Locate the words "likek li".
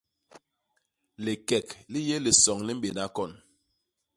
1.23-1.99